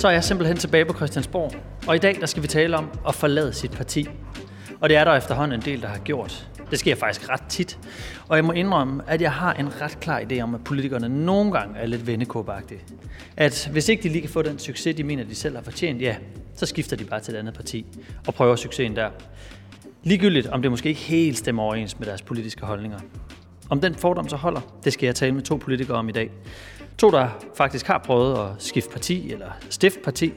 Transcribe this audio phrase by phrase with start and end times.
[0.00, 1.54] så er jeg simpelthen tilbage på Christiansborg.
[1.86, 4.08] Og i dag der skal vi tale om at forlade sit parti.
[4.80, 6.48] Og det er der efterhånden en del, der har gjort.
[6.70, 7.78] Det sker faktisk ret tit.
[8.28, 11.52] Og jeg må indrømme, at jeg har en ret klar idé om, at politikerne nogle
[11.52, 12.80] gange er lidt vendekåbagtige.
[13.36, 16.02] At hvis ikke de lige kan få den succes, de mener, de selv har fortjent,
[16.02, 16.16] ja,
[16.54, 17.86] så skifter de bare til et andet parti
[18.26, 19.10] og prøver succesen der.
[20.02, 22.98] Ligegyldigt, om det måske ikke helt stemmer overens med deres politiske holdninger.
[23.70, 26.30] Om den fordom så holder, det skal jeg tale med to politikere om i dag.
[27.00, 30.32] To, der faktisk har prøvet at skifte parti eller stifte parti.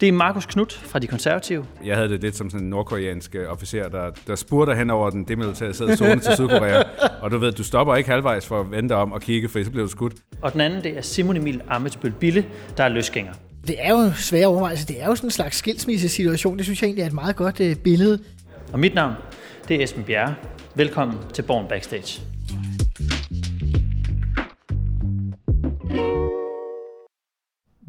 [0.00, 1.66] Det er Markus Knudt fra De Konservative.
[1.84, 5.10] Jeg havde det lidt som sådan en nordkoreansk øh, officer, der, der spurgte hen over
[5.10, 6.82] den demilitariserede zone til Sydkorea.
[7.22, 9.70] Og du ved, du stopper ikke halvvejs for at vente om og kigge, for så
[9.70, 10.12] bliver du skudt.
[10.42, 12.44] Og den anden, det er Simon Emil Amitsbøl Bille,
[12.76, 13.32] der er løsgænger.
[13.66, 14.86] Det er jo svære overvejelser.
[14.86, 16.56] Det er jo sådan en slags skilsmissesituation.
[16.56, 18.18] Det synes jeg egentlig er et meget godt uh, billede.
[18.72, 19.14] Og mit navn,
[19.68, 20.34] det er Esben Bjerre.
[20.74, 22.20] Velkommen til Born Backstage.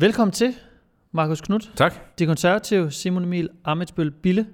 [0.02, 0.56] Velkommen til,
[1.12, 1.72] Markus Knudt.
[1.76, 1.94] Tak.
[2.20, 4.48] De konservative Simon Emil Amitsbøl Bille.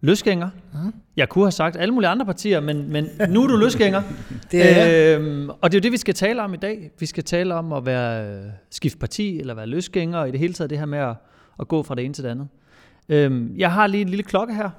[0.00, 0.50] Løsgænger.
[0.72, 0.94] Mm.
[1.16, 4.02] Jeg kunne have sagt alle mulige andre partier, men, men nu er du løsgænger.
[4.52, 6.90] det er øhm, Og det er jo det, vi skal tale om i dag.
[6.98, 10.40] Vi skal tale om at være øh, skift parti, eller være løsgænger, og i det
[10.40, 11.14] hele taget det her med at,
[11.60, 12.48] at gå fra det ene til det andet.
[13.08, 14.70] Øhm, jeg har lige en lille klokke her.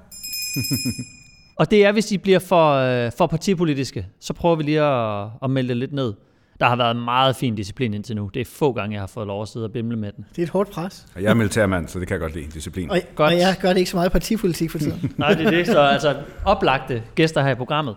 [1.60, 5.28] og det er, hvis I bliver for, øh, for partipolitiske, så prøver vi lige at,
[5.42, 6.14] at melde det lidt ned.
[6.60, 8.30] Der har været meget fin disciplin indtil nu.
[8.34, 10.26] Det er få gange, jeg har fået lov at sidde og bimle med den.
[10.30, 11.06] Det er et hårdt pres.
[11.14, 12.90] Og jeg er militærmand, så det kan jeg godt lide, disciplin.
[12.90, 13.32] Og, Godt.
[13.32, 15.12] og jeg gør det ikke så meget partipolitik for tiden.
[15.16, 15.66] Nej, det er det.
[15.66, 17.96] Så altså, oplagte gæster her i programmet.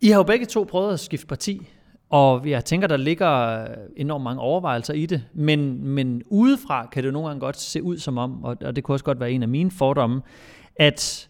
[0.00, 1.68] I har jo begge to prøvet at skifte parti,
[2.10, 3.64] og jeg tænker, der ligger
[3.96, 5.22] enormt mange overvejelser i det.
[5.34, 8.76] Men, men udefra kan det jo nogle gange godt se ud som om, og og
[8.76, 10.22] det kunne også godt være en af mine fordomme,
[10.76, 11.28] at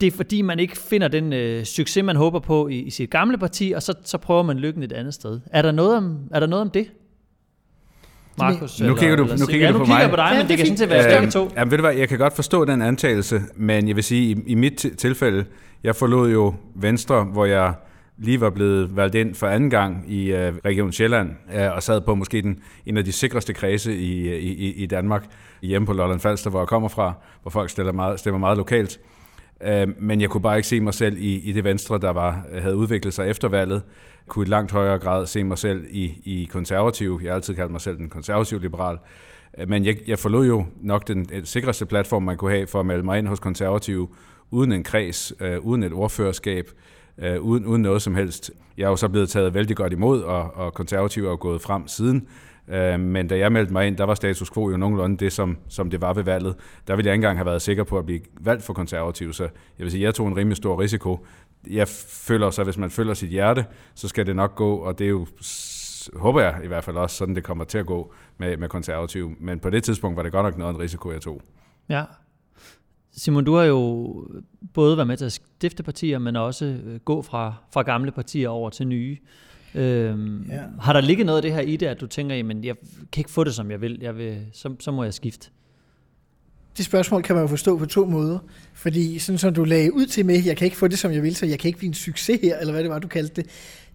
[0.00, 3.10] det er fordi, man ikke finder den øh, succes, man håber på i, i sit
[3.10, 5.40] gamle parti, og så, så prøver man lykken et andet sted.
[5.52, 6.86] Er der noget om, er der noget om det?
[8.38, 8.80] Markus?
[8.80, 10.10] Nu kigger du- nu kigger ja, du nu på kigger mig.
[10.10, 10.78] på dig, Ja, men det er det kan sådan fint.
[10.78, 11.50] set være Øhm, to.
[11.56, 14.36] Jamen ved du hvad, jeg kan godt forstå den antagelse, men jeg vil sige, i,
[14.46, 15.44] i mit ti- tilfælde,
[15.84, 17.74] jeg forlod jo Venstre, hvor jeg
[18.18, 22.00] lige var blevet valgt ind for anden gang i uh, Region Sjælland, uh, og sad
[22.00, 25.24] på måske den, en af de sikreste kredse i, i, i- i Danmark,
[25.62, 28.98] hjemme på Lolland Falster, hvor jeg kommer fra, hvor folk stemmer meget, stemmer meget lokalt.
[29.62, 32.46] Øhm, men jeg kunne bare ikke se mig selv i, i det Venstre, der var,
[32.58, 33.82] havde udviklet sig efter valget.
[34.26, 37.20] Jeg kunne i langt højere grad se mig selv i, i konservativ.
[37.22, 38.98] Jeg har altid kaldt mig selv den konservativ liberal.
[39.58, 42.80] Øh, men jeg, jeg forlod jo nok den øh, sikreste platform, man kunne have for
[42.80, 44.08] at melde mig ind hos konservative,
[44.50, 46.70] uden en kreds, øh, uden et ordførerskab,
[47.18, 48.50] øh, uden, uden noget som helst.
[48.76, 51.60] Jeg er jo så blevet taget vældig godt imod, og, og konservative er jo gået
[51.60, 52.28] frem siden.
[52.68, 55.58] Øh, men da jeg meldte mig ind, der var status quo jo nogenlunde det, som,
[55.68, 56.54] som det var ved valget.
[56.86, 59.42] Der ville jeg ikke engang have været sikker på at blive valgt for konservativ, så
[59.42, 61.26] jeg vil sige, jeg tog en rimelig stor risiko.
[61.70, 63.64] Jeg føler så, hvis man følger sit hjerte,
[63.94, 65.26] så skal det nok gå, og det er jo
[66.16, 69.32] håber jeg i hvert fald også, sådan det kommer til at gå med, med konservativ.
[69.40, 71.42] Men på det tidspunkt var det godt nok noget en risiko, jeg tog.
[71.88, 72.04] Ja.
[73.12, 74.14] Simon, du har jo
[74.74, 78.48] både været med til at stifte partier, men også øh, gå fra, fra gamle partier
[78.48, 79.16] over til nye.
[79.74, 80.60] Øhm, Ja.
[80.80, 82.74] Har der ligget noget af det her i det, at du tænker, jamen jeg
[83.12, 85.48] kan ikke få det, som jeg vil, jeg vil så, så må jeg skifte?
[86.76, 88.38] Det spørgsmål kan man jo forstå på to måder.
[88.74, 91.22] Fordi sådan som du lagde ud til med, jeg kan ikke få det, som jeg
[91.22, 93.42] vil, så jeg kan ikke blive en succes her, eller hvad det var, du kaldte
[93.42, 93.50] det,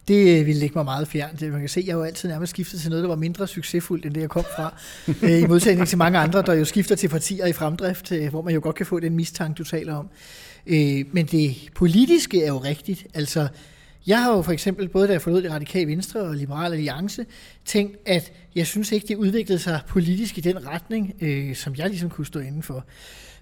[0.07, 1.41] det ville ligge mig meget fjernt.
[1.41, 4.05] Man kan se, jeg har jo altid nærmest skiftet til noget, der var mindre succesfuldt,
[4.05, 4.73] end det jeg kom fra.
[5.23, 8.41] Øh, I modsætning til mange andre, der jo skifter til partier i fremdrift, øh, hvor
[8.41, 10.09] man jo godt kan få den mistanke, du taler om.
[10.67, 13.07] Øh, Men det politiske er jo rigtigt.
[13.13, 13.47] Altså,
[14.09, 17.25] jeg har jo for eksempel, både da jeg forlod det radikale venstre og Liberale alliance,
[17.65, 21.89] tænkt, at jeg synes ikke, det udviklede sig politisk i den retning, øh, som jeg
[21.89, 22.85] ligesom kunne stå inden for.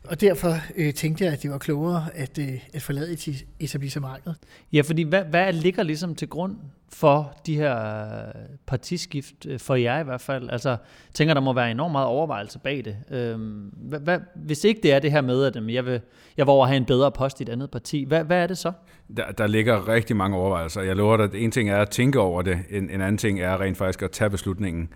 [0.03, 4.35] Og derfor øh, tænkte jeg, at det var klogere at, øh, at forlade et etablissementet.
[4.74, 6.56] Ja, fordi hvad, hvad ligger ligesom til grund
[6.90, 8.34] for de her øh,
[8.68, 10.50] partiskift, øh, for jer i hvert fald?
[10.50, 10.78] Altså, jeg
[11.13, 12.97] tænker, der må være enormt meget overvejelse bag det.
[13.12, 16.02] Øhm, hvad, hvad, hvis ikke det er det her med, at jeg vil,
[16.38, 18.57] jeg vil over have en bedre post i et andet parti, hvad, hvad er det
[18.57, 18.72] så?
[19.18, 20.81] Der, der ligger rigtig mange overvejelser.
[20.81, 23.41] Jeg lover dig, at en ting er at tænke over det, en, en anden ting
[23.41, 24.90] er rent faktisk at tage beslutningen.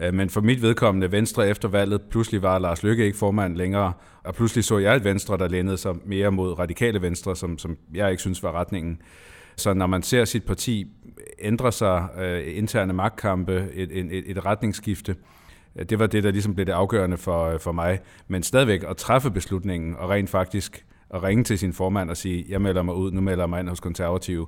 [0.00, 3.92] Øh, men for mit vedkommende, Venstre efter valget, pludselig var Lars Løkke ikke formand længere,
[4.24, 7.76] og pludselig så jeg et Venstre, der lænede sig mere mod radikale Venstre, som, som
[7.94, 9.02] jeg ikke synes var retningen.
[9.56, 10.86] Så når man ser sit parti
[11.38, 15.16] ændre sig, øh, interne magtkampe, et, et, et retningsskifte,
[15.76, 18.00] øh, det var det, der ligesom blev det afgørende for, øh, for mig.
[18.28, 22.46] Men stadigvæk at træffe beslutningen, og rent faktisk at ringe til sin formand og sige,
[22.48, 24.46] jeg melder mig ud, nu melder jeg mig ind hos konservative,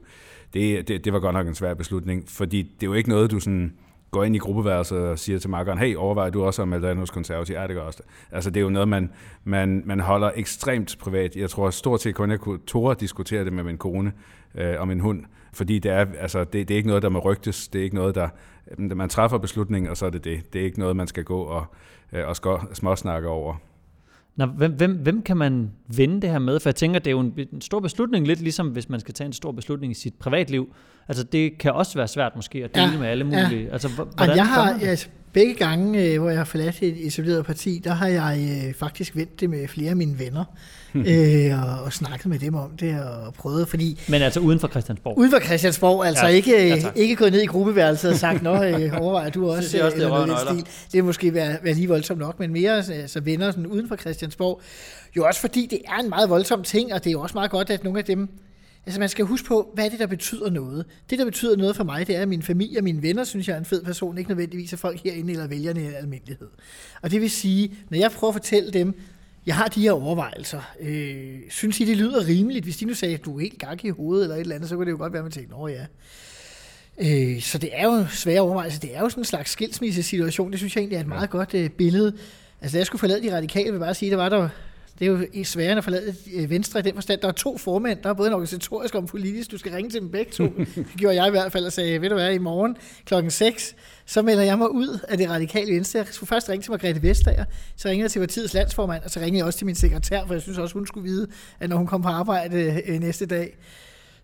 [0.55, 3.31] det, det, det var godt nok en svær beslutning, fordi det er jo ikke noget,
[3.31, 3.73] du sådan
[4.11, 6.91] går ind i gruppeværelset og siger til makkeren, hey, overvejer du også at melde dig
[6.91, 7.61] ind hos konservative?
[7.61, 8.03] Ja, det gør også.
[8.31, 9.13] Altså, det er jo noget, man,
[9.45, 11.37] man, man holder ekstremt privat.
[11.37, 14.13] Jeg tror stort set kun, jeg kunne tåre diskutere det med min kone
[14.55, 15.25] øh, og min hund.
[15.53, 17.97] fordi det er, altså, det, det er ikke noget, der må rygtes, det er ikke
[17.97, 18.29] noget, der,
[18.79, 20.53] man træffer beslutningen, og så er det det.
[20.53, 21.65] Det er ikke noget, man skal gå og,
[22.13, 22.37] øh, og
[22.73, 23.55] småsnakke over.
[24.41, 26.61] Nå, hvem, hvem, hvem kan man vinde det her med?
[26.61, 29.15] For jeg tænker, det er jo en, en stor beslutning, lidt ligesom hvis man skal
[29.15, 30.75] tage en stor beslutning i sit privatliv.
[31.09, 33.65] Altså det kan også være svært måske at dele ja, med alle mulige.
[33.65, 33.73] Ja.
[33.73, 37.81] Altså, hvordan jeg har, altså, begge gange, øh, hvor jeg har forladt et isoleret parti,
[37.85, 40.45] der har jeg øh, faktisk vendt det med flere af mine venner.
[40.95, 44.01] øh, og, og snakket med dem om det og prøvet, fordi...
[44.09, 45.19] Men altså uden for Christiansborg?
[45.19, 48.65] Uden for Christiansborg, altså ja, ikke, ja, ikke gået ned i gruppeværelset og sagt, nå,
[48.65, 50.67] øh, overvejer du også er også det, noget stil.
[50.93, 53.97] Det er måske være, være lige voldsomt nok, men mere altså, venner sådan uden for
[53.97, 54.61] Christiansborg.
[55.17, 57.51] Jo også fordi det er en meget voldsom ting, og det er jo også meget
[57.51, 58.29] godt, at nogle af dem,
[58.91, 60.87] Altså man skal huske på, hvad er det, der betyder noget?
[61.11, 63.49] Det, der betyder noget for mig, det er, at min familie og mine venner synes,
[63.49, 66.49] jeg er en fed person, ikke nødvendigvis at folk herinde eller vælgerne i almindelighed.
[67.03, 69.01] Og det vil sige, når jeg prøver at fortælle dem,
[69.47, 70.61] jeg har de her overvejelser.
[70.81, 72.65] Øh, synes I, det lyder rimeligt?
[72.65, 74.69] Hvis de nu sagde, at du er helt gak i hovedet eller et eller andet,
[74.69, 75.87] så kunne det jo godt være, at man tænkte, ja.
[76.99, 78.81] Øh, så det er jo svære overvejelser.
[78.81, 80.51] Det er jo sådan en slags skilsmisse-situation.
[80.51, 82.13] Det synes jeg egentlig er et meget godt øh, billede.
[82.61, 84.49] Altså, da jeg skulle forlade de radikale, vil jeg bare sige, der var der
[85.01, 87.21] det er jo sværere at forlade øh, Venstre i den forstand.
[87.21, 89.51] Der er to formænd, der er både en organisatorisk og en politisk.
[89.51, 90.45] Du skal ringe til dem begge to.
[90.45, 93.77] Det gjorde jeg i hvert fald og sagde, ved du hvad, i morgen klokken 6,
[94.07, 95.99] så melder jeg mig ud af det radikale Venstre.
[95.99, 97.45] Jeg skulle først ringe til Margrethe Vestager,
[97.77, 100.35] så ringede jeg til partiets landsformand, og så ringede jeg også til min sekretær, for
[100.35, 101.27] jeg synes også, hun skulle vide,
[101.61, 103.57] at når hun kom på arbejde øh, næste dag,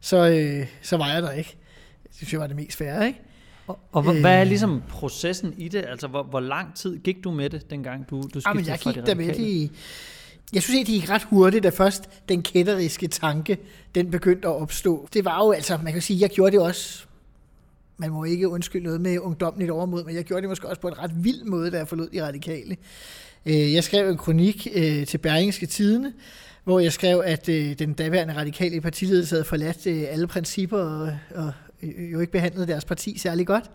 [0.01, 1.57] så, øh, så var jeg der ikke.
[2.03, 3.21] Det synes jeg var det mest færre, ikke?
[3.67, 4.47] Og, og hvad er øh.
[4.47, 5.85] ligesom processen i det?
[5.89, 8.79] Altså, hvor, hvor lang tid gik du med det, dengang du, du skiftede Jamen, jeg
[8.79, 9.73] gik der med det i
[10.53, 13.59] jeg synes det gik ret hurtigt, da først den kætteriske tanke,
[13.95, 15.09] den begyndte at opstå.
[15.15, 17.05] Det var jo altså, man kan sige, jeg gjorde det også,
[17.99, 20.89] man må ikke undskylde noget med ungdomligt overmod, men jeg gjorde det måske også på
[20.89, 22.77] en ret vild måde, da jeg forlod de radikale.
[23.47, 26.13] Øh, jeg skrev en kronik øh, til Berlingske Tidene,
[26.65, 31.53] hvor jeg skrev, at øh, den daværende radikale partiledelse havde forladt alle principper og, og
[31.83, 33.71] jo ikke behandlet deres parti særlig godt.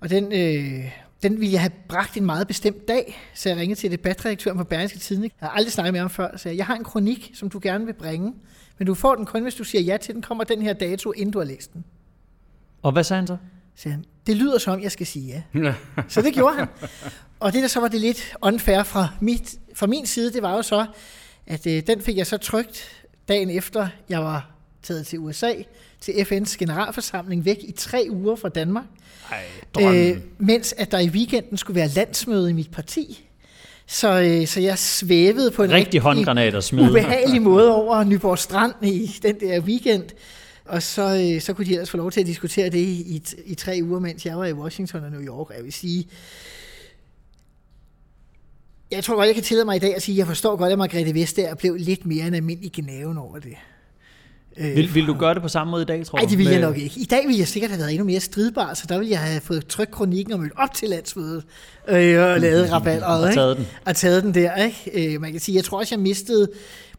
[0.00, 0.84] Og den, øh,
[1.22, 4.64] den ville jeg have bragt en meget bestemt dag, så jeg ringede til debatredaktøren på
[4.64, 5.30] Berlingske Tidene.
[5.40, 7.86] Jeg har aldrig snakket med ham før, så jeg har en kronik, som du gerne
[7.86, 8.34] vil bringe,
[8.78, 11.12] men du får den kun, hvis du siger ja til den, kommer den her dato,
[11.12, 11.84] inden du har læst den.
[12.82, 13.36] Og hvad sagde han så?
[13.74, 15.74] Sagde han, det lyder som om, jeg skal sige ja.
[16.08, 16.68] så det gjorde han.
[17.40, 20.56] Og det der så var det lidt unfair fra, mit, fra min side, det var
[20.56, 20.86] jo så,
[21.46, 24.50] at øh, den fik jeg så trygt dagen efter, jeg var
[24.82, 25.52] taget til USA,
[26.00, 28.84] til FN's generalforsamling væk i tre uger fra Danmark.
[29.30, 33.26] Ej, øh, mens at der i weekenden skulle være landsmøde i mit parti.
[33.86, 36.90] Så, øh, så jeg svævede på en rigtig, rigtig håndgranat at smide.
[36.90, 40.04] ubehagelig måde over Nyborg Strand i den der weekend.
[40.64, 43.22] Og så, øh, så kunne de ellers få lov til at diskutere det i, i,
[43.46, 45.50] i tre uger, mens jeg var i Washington og New York.
[45.50, 46.08] Og jeg vil sige,
[48.90, 50.72] jeg tror godt, jeg kan tillade mig i dag at sige, at jeg forstår godt,
[50.72, 53.56] at Margrethe Vestager blev lidt mere end almindelig gnaven over det.
[54.58, 56.22] Øh, vil, vil du gøre det på samme måde i dag, tror du?
[56.22, 57.00] Nej, det vil jeg nok ikke.
[57.00, 59.40] I dag ville jeg sikkert have været endnu mere stridbar, så der ville jeg have
[59.40, 61.44] fået trykt kronikken og mødt op til landsmødet
[61.88, 63.66] øh, og lavet rabat og taget den.
[63.86, 64.56] Og taget den der.
[64.56, 65.14] Ikke?
[65.14, 66.48] Øh, man kan sige, jeg tror også, jeg mistede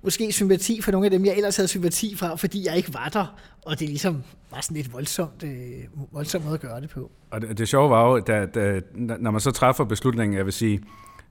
[0.04, 3.10] måske sympati for nogle af dem, jeg ellers havde sympati fra, fordi jeg ikke var
[3.14, 3.36] der.
[3.66, 5.52] Og det ligesom var sådan lidt voldsomt, øh,
[6.12, 7.12] voldsomt måde at gøre det på.
[7.32, 10.54] Og det, det sjove var jo, da, da, når man så træffer beslutningen, jeg vil
[10.54, 10.80] sige,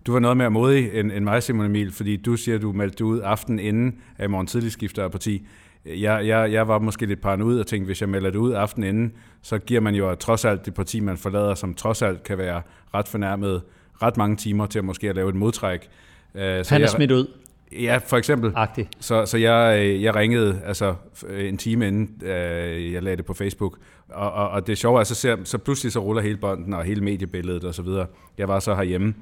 [0.06, 2.72] du var noget mere modig end, end mig, Simon Emil, fordi du siger, at du
[2.72, 5.46] meldte ud aften inden, at i morgen tidlig skifter parti
[5.86, 8.84] jeg, jeg, jeg var måske lidt paranoid og tænkte, hvis jeg melder det ud aften
[8.84, 9.12] inden,
[9.42, 12.62] så giver man jo trods alt det parti, man forlader, som trods alt kan være
[12.94, 13.62] ret fornærmet
[14.02, 15.88] ret mange timer til at måske at lave et modtræk.
[16.34, 17.26] Øh, så Han er jeg, smidt ud.
[17.72, 18.52] Ja, for eksempel.
[18.56, 18.88] Agtig.
[19.00, 20.94] Så, så jeg, øh, jeg ringede altså
[21.38, 23.78] en time inden, øh, jeg lagde det på Facebook.
[24.08, 26.84] Og, og, og det sjove er, så, ser, så pludselig så ruller hele bånden og
[26.84, 28.06] hele mediebilledet og så videre.
[28.38, 29.14] Jeg var så herhjemme.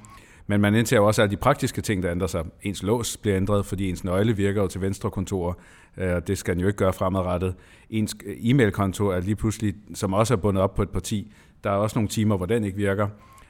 [0.50, 2.44] Men man indtager også alle de praktiske ting, der ændrer sig.
[2.62, 5.58] Ens lås bliver ændret, fordi ens nøgle virker jo til venstre kontor.
[5.96, 7.54] Øh, det skal den jo ikke gøre fremadrettet.
[7.90, 11.32] Ens e-mailkonto er lige pludselig, som også er bundet op på et parti,
[11.64, 13.04] der er også nogle timer, hvor den ikke virker.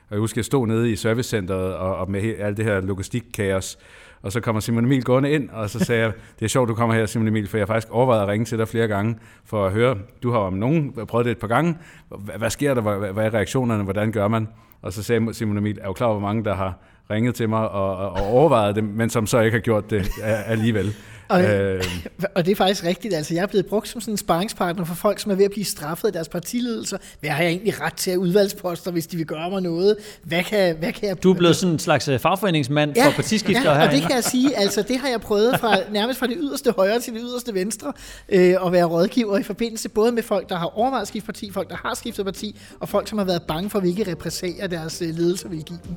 [0.09, 3.79] Og jeg husker, jeg stod nede i servicecenteret og, og med alt det her logistikkaos,
[4.23, 6.75] og så kommer Simon Emil gående ind, og så sagde jeg, det er sjovt, du
[6.75, 9.17] kommer her, Simon Emil, for jeg har faktisk overvejet at ringe til dig flere gange,
[9.45, 11.79] for at høre, du har om nogen prøvet det et par gange,
[12.09, 14.49] hvad, hvad sker der, hvad, hvad er reaktionerne, hvordan gør man?
[14.83, 16.75] Og så sagde Simon Emil, er jo klar, hvor mange der har
[17.11, 20.09] ringet til mig og, og overvejet det, men som så ikke har gjort det
[20.53, 20.95] alligevel.
[21.29, 21.85] Og, øh.
[22.35, 23.15] og det er faktisk rigtigt.
[23.15, 25.51] Altså, jeg er blevet brugt som sådan en sparringspartner for folk, som er ved at
[25.51, 26.99] blive straffet af deres partiledelser.
[27.21, 29.97] Hvad har jeg egentlig ret til at udvalgsposter, hvis de vil gøre mig noget?
[30.23, 31.23] Hvad kan, hvad kan jeg...
[31.23, 34.11] Du er blevet sådan en slags øh, fagforeningsmand ja, for partiskifter ja, og det kan
[34.11, 34.57] jeg sige.
[34.57, 37.93] Altså, det har jeg prøvet fra, nærmest fra det yderste højre til det yderste venstre,
[38.29, 41.51] øh, at være rådgiver i forbindelse både med folk, der har overvejet at skifte parti,
[41.51, 45.03] folk, der har skiftet parti, og folk, som har været bange for, hvilke repræsalier deres
[45.03, 45.97] øh, ledelse vil give dem.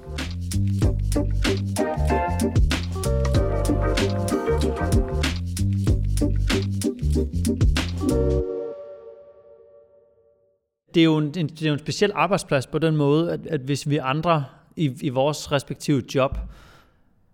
[10.94, 13.62] Det er jo en, det er jo en speciel arbejdsplads på den måde, at, at
[13.62, 14.46] hvis vi andre
[14.76, 16.38] i, i vores respektive job,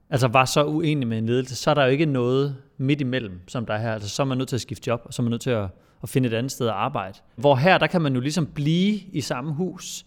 [0.09, 3.39] altså var så uenige med en ledelse, så er der jo ikke noget midt imellem,
[3.47, 3.93] som der er her.
[3.93, 5.49] Altså, så er man nødt til at skifte job, og så er man nødt til
[5.49, 5.67] at,
[6.03, 7.17] at finde et andet sted at arbejde.
[7.35, 10.05] Hvor her, der kan man jo ligesom blive i samme hus.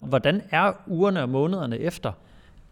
[0.00, 2.12] Hvordan er ugerne og månederne efter?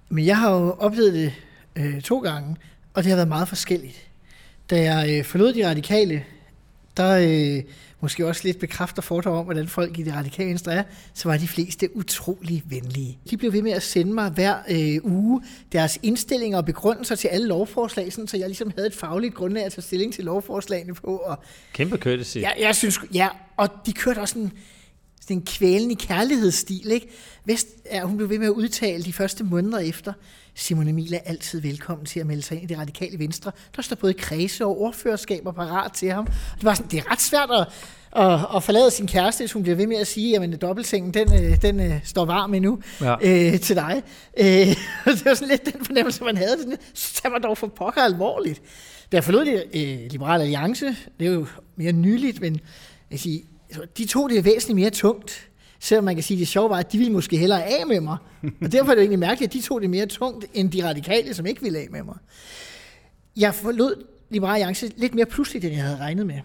[0.09, 1.33] Men jeg har jo oplevet det
[1.76, 2.56] øh, to gange,
[2.94, 4.11] og det har været meget forskelligt.
[4.71, 6.25] Da jeg øh, forlod de radikale,
[6.96, 7.62] der øh,
[8.00, 10.82] måske også lidt bekræfter fordomme om, hvordan folk i det radikale venstre er,
[11.14, 13.18] så var de fleste utrolig venlige.
[13.30, 17.28] De blev ved med at sende mig hver øh, uge deres indstillinger og begrundelser til
[17.28, 20.94] alle lovforslag, sådan, så jeg ligesom havde et fagligt grundlag at tage stilling til lovforslagene
[20.94, 21.16] på.
[21.16, 21.38] Og
[21.72, 22.36] Kæmpe courtesy.
[22.38, 24.52] Ja, jeg synes, ja, og de kørte også en,
[25.20, 27.08] sådan en kvælende kærlighedsstil, ikke?
[27.44, 30.12] Vest, ja, hun blev ved med at udtale de første måneder efter,
[30.54, 33.52] Simon Emil er altid velkommen til at melde sig ind i det radikale venstre.
[33.76, 36.26] Der står både kredse og ordførerskaber parat til ham.
[36.26, 37.66] Det, var sådan, det er ret svært at,
[38.23, 41.44] at, at forlade sin kæreste, hvis hun bliver ved med at sige, at dobbeltsengen, den,
[41.44, 43.14] øh, den uh, står varm endnu ja.
[43.23, 44.02] øh, til dig.
[44.38, 44.46] Øh,
[45.16, 46.56] det var sådan lidt den fornemmelse, man havde.
[46.94, 48.62] Så tager man dog for pokker alvorligt.
[49.12, 50.87] Da jeg forlod det øh, Liberale Alliance,
[51.20, 51.46] det er jo
[51.76, 52.61] mere nyligt, men
[53.11, 53.40] jeg siger,
[53.99, 55.49] de tog det væsentligt mere tungt.
[55.84, 58.00] Selvom man kan sige, at det sjove var, at de ville måske hellere af med
[58.00, 58.16] mig.
[58.62, 60.88] Og derfor er det jo egentlig mærkeligt, at de tog det mere tungt, end de
[60.88, 62.16] radikale, som ikke ville af med mig.
[63.36, 66.40] Jeg forlod Liberale Alliance lidt mere pludseligt, end jeg havde regnet med.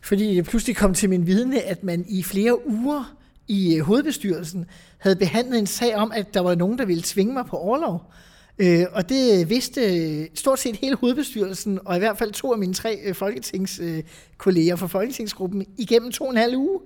[0.00, 3.16] Fordi det pludselig kom til min vidne, at man i flere uger
[3.48, 4.66] i øh, hovedbestyrelsen
[4.98, 8.12] havde behandlet en sag om, at der var nogen, der ville tvinge mig på overlov.
[8.58, 12.52] Øh, og det øh, vidste øh, stort set hele hovedbestyrelsen, og i hvert fald to
[12.52, 16.80] af mine tre folketingskolleger fra folketingsgruppen igennem to og en halv uge.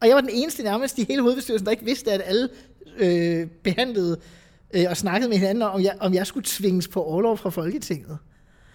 [0.00, 2.48] Og jeg var den eneste nærmest i hele hovedbestyrelsen, der ikke vidste, at alle
[2.98, 4.16] øh, behandlede
[4.74, 8.18] øh, og snakkede med hinanden om, jeg, om jeg skulle tvinges på overlov fra Folketinget.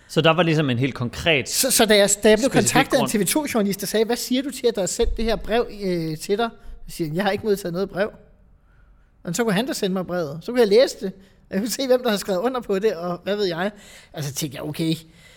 [0.08, 1.50] Så der var ligesom en helt konkret...
[1.50, 4.42] Så, så da jeg, da jeg blev kontaktet af en TV2-journalist, der sagde, hvad siger
[4.42, 6.50] du til, at der er sendt det her brev øh, til dig?
[6.88, 8.10] Jeg siger, jeg har ikke modtaget noget brev.
[9.24, 10.40] Og så kunne han da sende mig brevet.
[10.42, 11.12] Så kunne jeg læse det.
[11.50, 13.72] Jeg kunne se, hvem der har skrevet under på det, og hvad ved jeg.
[14.14, 14.96] Og så tænkte jeg, okay,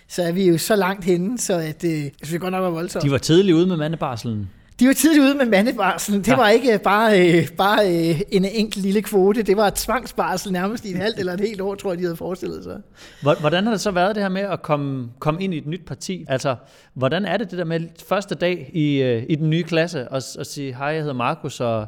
[0.08, 2.70] så er vi jo så langt henne, så at, øh, synes det godt nok var
[2.70, 3.04] voldsomt.
[3.04, 4.50] De var tidligt ude med mandebarselen.
[4.80, 6.20] De var tidligt ude med mandebarselen.
[6.20, 6.36] Det ja.
[6.36, 9.42] var ikke bare, øh, bare øh, en enkelt lille kvote.
[9.42, 12.16] Det var tvangsbarsel nærmest i et halvt eller et helt år, tror jeg, de havde
[12.16, 12.80] forestillet sig.
[13.40, 15.84] Hvordan har det så været det her med at komme, komme ind i et nyt
[15.86, 16.24] parti?
[16.28, 16.56] Altså,
[16.94, 20.22] hvordan er det det der med første dag i, øh, i den nye klasse og,
[20.38, 21.86] og sige, hej, jeg hedder Markus, og,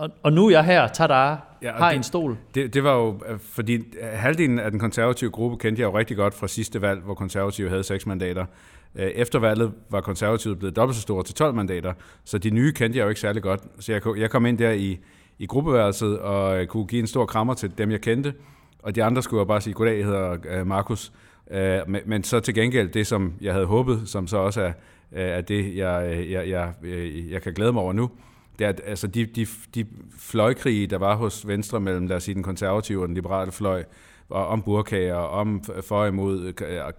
[0.00, 2.36] og, og nu er jeg her, tada, ja, har det, en stol.
[2.54, 5.98] Det, det var jo, øh, fordi øh, halvdelen af den konservative gruppe kendte jeg jo
[5.98, 8.46] rigtig godt fra sidste valg, hvor konservative havde seks mandater.
[8.94, 11.92] Øh, efter valget var konservative blevet dobbelt så store til 12 mandater,
[12.24, 13.60] så de nye kendte jeg jo ikke særlig godt.
[13.78, 14.98] Så jeg, jeg kom ind der i,
[15.38, 18.34] i gruppeværelset og kunne give en stor krammer til dem, jeg kendte,
[18.78, 21.12] og de andre skulle jo bare sige, goddag, jeg hedder Markus.
[21.86, 24.72] Men, men så til gengæld det, som jeg havde håbet, som så også er,
[25.12, 26.72] er det, jeg, jeg, jeg,
[27.30, 28.10] jeg kan glæde mig over nu,
[28.60, 29.86] det er, altså de, de, de
[30.18, 33.84] fløjkrige, der var hos Venstre mellem, lad os sige, den konservative og den liberale fløj,
[34.28, 36.52] og om burkager, om for imod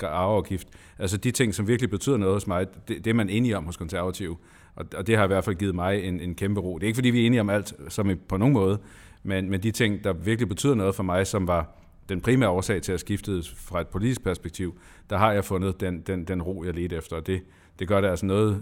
[0.03, 0.67] arveafgift,
[0.99, 3.65] altså de ting, som virkelig betyder noget hos mig, det, det er man enige om
[3.65, 4.37] hos konservative.
[4.75, 6.77] Og, og det har i hvert fald givet mig en, en kæmpe ro.
[6.77, 8.79] Det er ikke, fordi vi er enige om alt, som i, på nogen måde,
[9.23, 11.77] men, men de ting, der virkelig betyder noget for mig, som var
[12.09, 16.01] den primære årsag til at skifte fra et politisk perspektiv, der har jeg fundet den,
[16.01, 17.15] den, den ro, jeg ledte efter.
[17.15, 17.41] Og det,
[17.79, 18.61] det gør det altså noget,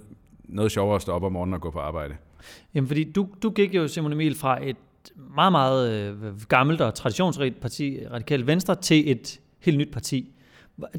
[0.50, 2.14] noget sjovere at stå op om morgenen og gå på arbejde.
[2.76, 4.76] Jamen, fordi du, du gik jo, Simon Emil, fra et
[5.36, 10.32] meget, meget øh, gammelt og traditionsrigt parti, Radikalt Venstre, til et helt nyt parti.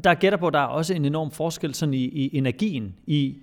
[0.03, 3.37] Der gætter på, at der er også en enorm forskel sådan i, i energien, i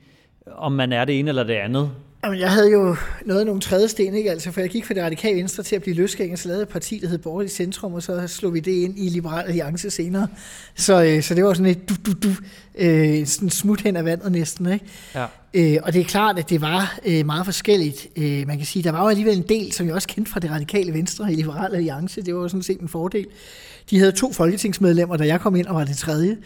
[0.46, 1.90] om man er det ene eller det andet.
[2.24, 4.30] Jamen, jeg havde jo noget af nogle tredje sten, ikke?
[4.30, 6.68] Altså, for jeg gik fra det radikale venstre til at blive løsgænger, så lavede et
[6.68, 10.28] parti, der hed Borgerlig Centrum, og så slog vi det ind i Liberal Alliance senere.
[10.74, 12.28] Så, øh, så det var sådan et du, du, du,
[12.74, 14.84] øh, sådan smut hen af vandet næsten, ikke?
[15.14, 15.26] Ja.
[15.55, 18.07] Øh, og det er klart, at det var øh, meget forskelligt.
[18.17, 20.40] Øh, man kan sige, der var jo alligevel en del, som jeg også kendte fra
[20.40, 22.23] det radikale venstre i Liberal Alliance.
[22.23, 23.26] Det var jo sådan set en fordel.
[23.90, 26.37] De havde to folketingsmedlemmer, da jeg kom ind og var det tredje.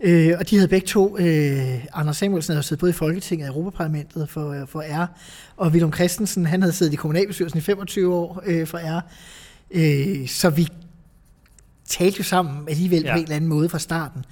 [0.00, 3.54] Øh, og de havde begge to, øh, Anders Samuelsen havde siddet både i Folketinget og
[3.56, 5.06] Europaparlamentet for, øh, for R,
[5.56, 9.02] og Willem Christensen, han havde siddet i kommunalbestyrelsen i 25 år øh, for R.
[9.70, 10.68] Øh, så vi
[11.88, 13.12] talte jo sammen alligevel ja.
[13.12, 14.24] på en eller anden måde fra starten.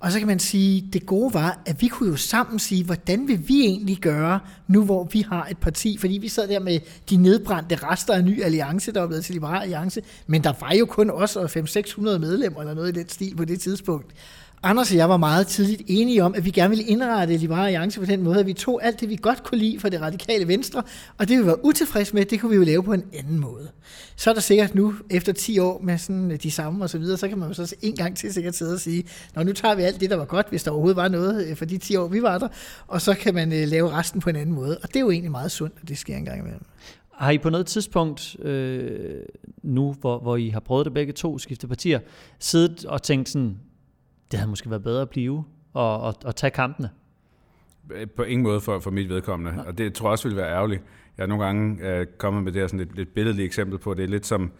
[0.00, 3.28] Og så kan man sige, det gode var, at vi kunne jo sammen sige, hvordan
[3.28, 5.98] vil vi egentlig gøre, nu hvor vi har et parti?
[5.98, 9.34] Fordi vi sad der med de nedbrændte rester af ny alliance, der var blevet til
[9.34, 13.08] Liberal Alliance, men der var jo kun os og 500-600 medlemmer eller noget i den
[13.08, 14.14] stil på det tidspunkt.
[14.62, 18.00] Anders og jeg var meget tidligt enige om, at vi gerne ville indrette Liberale Alliance
[18.00, 20.48] på den måde, at vi tog alt det, vi godt kunne lide fra det radikale
[20.48, 20.82] venstre,
[21.18, 23.68] og det vi var utilfredse med, det kunne vi jo lave på en anden måde.
[24.16, 26.98] Så er der sikkert nu, efter 10 år med sådan øh, de samme og så
[26.98, 29.52] videre, så kan man jo så en gang til sikkert sidde og sige, Nå, nu
[29.52, 31.78] tager vi alt det, der var godt, hvis der overhovedet var noget øh, for de
[31.78, 32.48] 10 år, vi var der,
[32.86, 34.78] og så kan man øh, lave resten på en anden måde.
[34.82, 36.64] Og det er jo egentlig meget sundt, at det sker en gang imellem.
[37.12, 39.20] Har I på noget tidspunkt, øh,
[39.62, 42.00] nu hvor, hvor I har prøvet det begge to, skifte partier,
[42.38, 43.56] siddet og tænkt sådan,
[44.30, 46.90] det havde måske været bedre at blive og, og, og tage kampene?
[48.16, 49.64] På ingen måde for, for mit vedkommende, Nej.
[49.66, 50.82] og det tror jeg også ville være ærgerligt.
[51.16, 53.94] Jeg har nogle gange øh, kommet med det her sådan lidt, lidt billedligt eksempel på,
[53.94, 54.52] det er lidt som,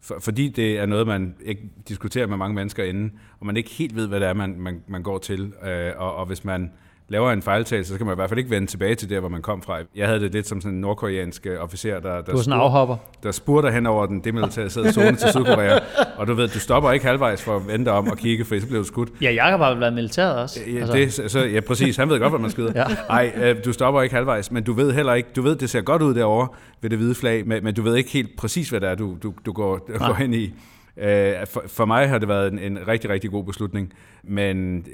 [0.00, 3.70] for, fordi det er noget, man ikke diskuterer med mange mennesker inden, og man ikke
[3.70, 6.72] helt ved, hvad det er, man, man, man går til, øh, og, og hvis man
[7.08, 9.28] laver en fejltagelse, så kan man i hvert fald ikke vende tilbage til der, hvor
[9.28, 9.78] man kom fra.
[9.96, 12.96] Jeg havde det lidt som sådan en nordkoreansk øh, officer, der, der, sådan afhopper.
[13.22, 15.78] der spurgte hen over den demilitariserede zone til Sydkorea.
[16.16, 18.66] Og du ved, du stopper ikke halvvejs for at vente om og kigge, for så
[18.66, 19.08] bliver du skudt.
[19.22, 20.60] Ja, Jacob har været militæret også.
[20.66, 21.22] Ja, altså.
[21.22, 21.96] det, så, ja, præcis.
[21.96, 22.72] Han ved godt, hvad man skyder.
[22.80, 22.84] ja.
[23.08, 25.80] Ej, øh, du stopper ikke halvvejs, men du ved heller ikke, du ved, det ser
[25.80, 26.48] godt ud derovre
[26.80, 29.16] ved det hvide flag, men, men du ved ikke helt præcis, hvad det er, du,
[29.22, 30.54] du, du går, går hen i.
[30.96, 33.92] Øh, for, for mig har det været en, en rigtig, rigtig god beslutning,
[34.24, 34.84] men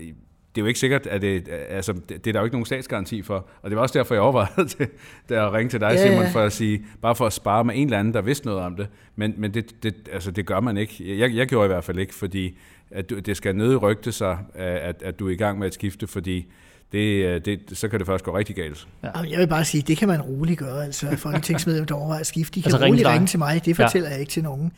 [0.54, 3.22] det er jo ikke sikkert, at det, altså, det, er der jo ikke nogen statsgaranti
[3.22, 3.48] for.
[3.62, 4.90] Og det var også derfor, jeg overvejede det,
[5.28, 7.74] da jeg ringte til dig, ja, Simon, for at sige, bare for at spare med
[7.76, 8.88] en eller anden, der vidste noget om det.
[9.16, 11.18] Men, men det, det, altså, det gør man ikke.
[11.18, 12.58] Jeg, jeg gjorde i hvert fald ikke, fordi
[12.90, 15.74] at du, det skal nødig rygte sig, at, at du er i gang med at
[15.74, 16.46] skifte, fordi
[16.92, 18.88] det, det, så kan det først gå rigtig galt.
[19.02, 19.20] Ja.
[19.30, 20.84] Jeg vil bare sige, det kan man roligt gøre.
[20.84, 23.64] Altså, folketingsmedlemmer, der overvejer at skifte, de kan altså, roligt ringe til mig.
[23.64, 24.12] Det fortæller ja.
[24.12, 24.72] jeg ikke til nogen.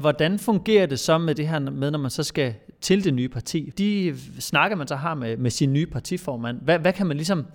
[0.00, 3.28] Hvordan fungerer det så med det her med, når man så skal til det nye
[3.28, 3.72] parti?
[3.78, 6.58] De snakker man så har med, med sin nye partiformand.
[6.62, 7.46] Hvad, hvad kan man ligesom...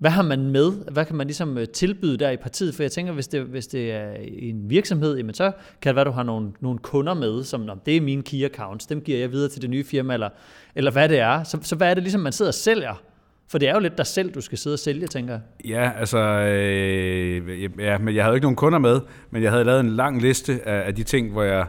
[0.00, 0.92] Hvad har man med?
[0.92, 2.74] Hvad kan man ligesom øh, tilbyde der i partiet?
[2.74, 5.52] For jeg tænker, hvis det, hvis det er en virksomhed, jamen så
[5.82, 8.44] kan det være, at du har nogle, nogle kunder med, som det er mine key
[8.44, 10.28] accounts, dem giver jeg videre til det nye firma, eller,
[10.74, 11.42] eller hvad det er.
[11.42, 13.02] Så, så hvad er det ligesom, man sidder og sælger?
[13.48, 15.42] For det er jo lidt dig selv, du skal sidde og sælge, tænker jeg.
[15.64, 19.80] Ja, altså, øh, ja, men jeg havde ikke nogen kunder med, men jeg havde lavet
[19.80, 21.66] en lang liste af, af de ting, hvor jeg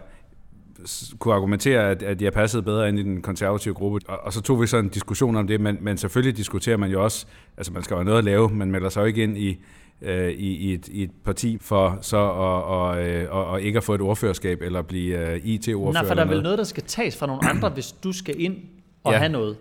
[1.20, 4.00] kunne argumentere, at, at jeg passede bedre ind i den konservative gruppe.
[4.08, 6.92] Og, og så tog vi så en diskussion om det, men, men selvfølgelig diskuterer man
[6.92, 7.26] jo også,
[7.58, 9.60] altså man skal jo noget at lave, man melder sig jo ikke ind i,
[10.02, 13.62] øh, i, i, et, i et parti for så at og, og, øh, og, og
[13.62, 16.04] ikke at få et ordførerskab eller blive uh, IT-ordfører.
[16.04, 18.42] Nej, for der er vel noget, der skal tages fra nogle andre, hvis du skal
[18.42, 18.58] ind
[19.04, 19.18] og ja.
[19.18, 19.58] have noget.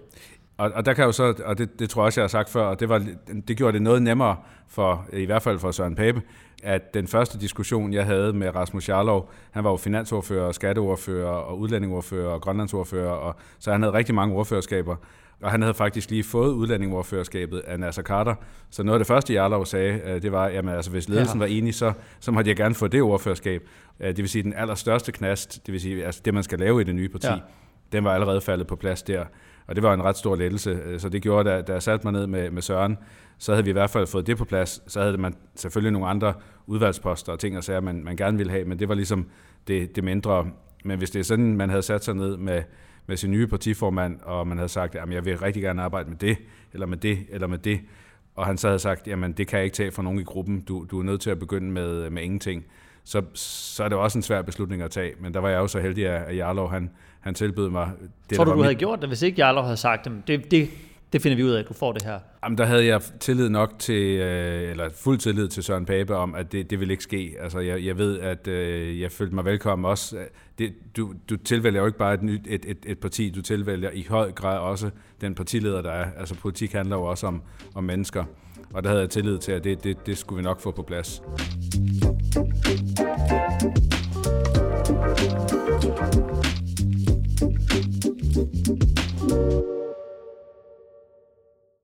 [0.60, 2.50] Og, og der kan jo så, og det, det tror jeg også, jeg har sagt
[2.50, 3.06] før, og det, var,
[3.48, 4.36] det gjorde det noget nemmere
[4.68, 6.22] for, i hvert fald for Søren Pape,
[6.62, 11.58] at den første diskussion, jeg havde med Rasmus Jarlov, han var jo finansordfører, skatteordfører og
[11.58, 14.96] udlændingordfører og grønlandsordfører, og, så han havde rigtig mange ordførerskaber.
[15.42, 18.34] Og han havde faktisk lige fået udlændingordførerskabet af Nasser Carter.
[18.70, 21.46] Så noget af det første, Jarlov sagde, øh, det var, at altså, hvis ledelsen ja.
[21.46, 23.62] var enig, så, så måtte jeg gerne få det ordførerskab.
[24.00, 26.80] Øh, det vil sige, den allerstørste knast, det vil sige altså, det, man skal lave
[26.80, 27.38] i det nye parti, ja.
[27.92, 29.24] den var allerede faldet på plads der.
[29.70, 30.70] Og det var en ret stor lettelse.
[30.70, 32.98] Øh, så det gjorde, da, da jeg satte mig ned med, med Søren,
[33.38, 34.82] så havde vi i hvert fald fået det på plads.
[34.86, 36.34] Så havde man selvfølgelig nogle andre
[36.66, 39.26] udvalgsposter og ting og sager, man, man gerne ville have, men det var ligesom
[39.68, 40.50] det, det mindre.
[40.84, 42.62] Men hvis det er sådan, man havde sat sig ned med,
[43.06, 46.18] med sin nye partiformand, og man havde sagt, at jeg vil rigtig gerne arbejde med
[46.18, 46.36] det,
[46.72, 47.80] eller med det, eller med det,
[48.34, 50.60] og han så havde sagt, jamen det kan jeg ikke tage fra nogen i gruppen,
[50.60, 52.64] du, du er nødt til at begynde med, med ingenting,
[53.04, 55.12] så, så er det også en svær beslutning at tage.
[55.20, 57.90] Men der var jeg jo så heldig, at Jarlov han, han tilbød mig...
[58.30, 58.64] Det, Tror du, du mit...
[58.64, 60.12] havde gjort det, hvis ikke Jarlov havde sagt det?
[60.26, 60.68] Det, det,
[61.12, 62.18] det finder vi ud af, at du får det her.
[62.44, 66.34] Jamen, der havde jeg tillid nok til, øh, eller fuld tillid til Søren Pape om,
[66.34, 67.34] at det, det ville ikke ske.
[67.40, 70.18] Altså, jeg, jeg ved, at øh, jeg følte mig velkommen også.
[70.58, 73.90] Det, du, du tilvælger jo ikke bare et, nyt, et, et, et parti, du tilvælger
[73.90, 76.10] i høj grad også den partileder, der er.
[76.16, 77.42] Altså, politik handler jo også om,
[77.74, 78.24] om mennesker.
[78.74, 80.82] Og der havde jeg tillid til, at det, det, det skulle vi nok få på
[80.82, 81.22] plads.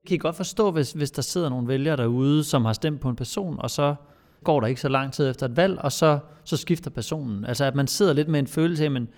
[0.07, 3.09] Kan I godt forstå, hvis, hvis der sidder nogle vælgere derude, som har stemt på
[3.09, 3.95] en person, og så
[4.45, 7.45] går der ikke så lang tid efter et valg, og så, så skifter personen.
[7.45, 9.09] Altså at man sidder lidt med en følelse af, men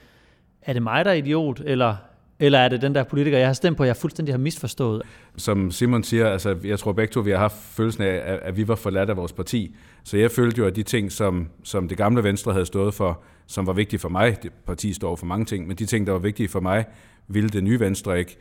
[0.63, 1.97] er det mig, der er idiot, eller,
[2.39, 5.03] eller er det den der politiker, jeg har stemt på, jeg fuldstændig har misforstået?
[5.37, 8.69] Som Simon siger, altså, jeg tror begge to, vi har haft følelsen af, at vi
[8.69, 9.75] var forladt af vores parti.
[10.05, 13.23] Så jeg følte jo, at de ting, som, som det gamle Venstre havde stået for,
[13.47, 16.13] som var vigtige for mig, det parti står for mange ting, men de ting, der
[16.13, 16.85] var vigtige for mig,
[17.29, 18.37] ville det nye Venstre ikke.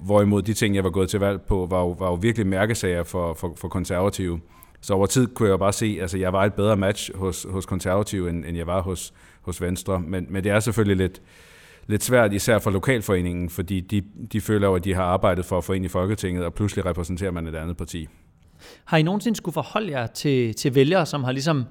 [0.00, 3.02] Hvorimod de ting, jeg var gået til valg på, var jo, var jo virkelig mærkesager
[3.02, 4.40] for, for, for konservative.
[4.80, 7.46] Så over tid kunne jeg bare se, at altså, jeg var et bedre match hos,
[7.50, 10.00] hos konservative, end, end jeg var hos, hos Venstre.
[10.00, 11.22] Men, men det er selvfølgelig lidt,
[11.86, 15.58] lidt svært, især for lokalforeningen, fordi de, de føler jo, at de har arbejdet for
[15.58, 18.08] at få ind i Folketinget, og pludselig repræsenterer man et andet parti.
[18.84, 21.64] Har I nogensinde skulle forholde jer til, til vælgere, som har ligesom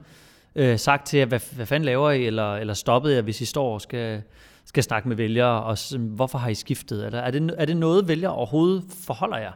[0.55, 3.45] øh, sagt til jer, hvad, hvad fanden laver I, eller, eller stoppet jer, hvis I
[3.45, 4.21] står og skal,
[4.67, 7.05] skal snakke med vælgere, og hvorfor har I skiftet?
[7.05, 9.51] Eller er det, er det noget, vælgere overhovedet forholder jer?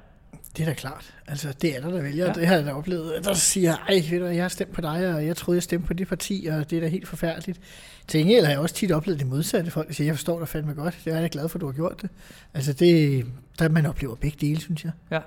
[0.58, 1.14] Det er da klart.
[1.28, 2.26] Altså, det er der, der vælger.
[2.26, 2.34] Ja.
[2.34, 3.26] Det har jeg da oplevet.
[3.26, 5.88] Der siger, ej, ved du, jeg har stemt på dig, og jeg troede, jeg stemte
[5.88, 7.60] på det parti, og det er da helt forfærdeligt.
[8.08, 9.72] Til gengæld har jeg også tit oplevet det modsatte.
[9.72, 10.98] Folk siger, jeg forstår dig fandme godt.
[11.06, 12.10] Det er jeg glad for, at du har gjort det.
[12.54, 13.26] Altså, det,
[13.60, 14.92] der man oplever begge dele, synes jeg.
[15.12, 15.20] Ja.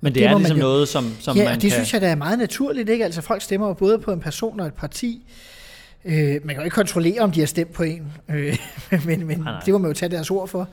[0.00, 1.70] Men det, det er ligesom jo, noget, som, som ja, man det kan...
[1.70, 2.88] synes jeg, der er meget naturligt.
[2.88, 3.04] Ikke?
[3.04, 5.26] Altså folk stemmer jo både på en person og et parti.
[6.04, 8.58] Øh, man kan jo ikke kontrollere, om de har stemt på en, øh,
[9.06, 9.62] men, men nej, nej.
[9.64, 10.68] det må man jo tage deres ord for.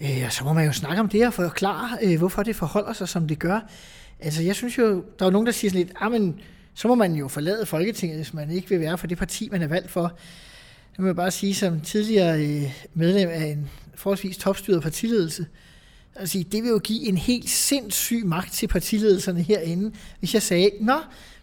[0.00, 2.92] Øh, og så må man jo snakke om det og forklare, øh, hvorfor det forholder
[2.92, 3.60] sig, som det gør.
[4.20, 4.88] Altså jeg synes jo,
[5.18, 6.40] der er jo nogen, der siger sådan lidt, ah, men
[6.74, 9.62] så må man jo forlade Folketinget, hvis man ikke vil være for det parti, man
[9.62, 10.12] er valgt for.
[10.92, 15.46] Det må jeg bare sige, som tidligere øh, medlem af en forholdsvis topstyret partiledelse,
[16.16, 20.70] altså, det vil jo give en helt sindssyg magt til partiledelserne herinde, hvis jeg sagde,
[20.80, 20.96] nå,